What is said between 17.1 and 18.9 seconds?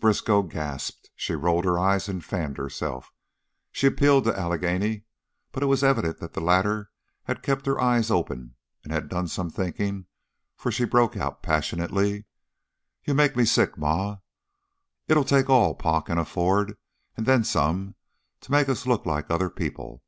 and then some, to make us